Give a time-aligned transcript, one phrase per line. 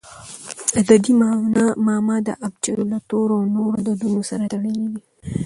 [0.77, 1.11] عددي
[1.85, 4.99] معما د ابجد له تورو او نورو عددونو سره تړلي دي.